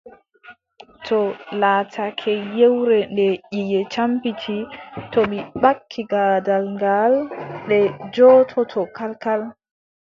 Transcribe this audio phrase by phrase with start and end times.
[1.05, 1.17] To
[1.59, 4.57] laatake yewre nde ƴiƴe campiti,
[5.11, 7.13] to mi ɓakki gaadal ngaal,
[7.67, 7.77] ɗe
[8.07, 9.41] njoototoo kalkal.